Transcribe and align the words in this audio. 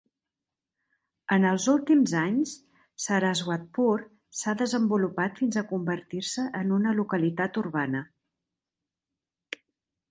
En 1.35 1.43
els 1.49 1.67
últims 1.73 2.13
anys, 2.21 2.53
Saraswatpur 3.03 3.93
s'ha 4.41 4.57
desenvolupat 4.63 5.39
fins 5.43 5.59
a 5.63 5.67
convertir-se 5.75 6.49
en 6.63 6.75
una 6.81 6.97
localitat 7.03 7.63
urbana. 7.67 8.05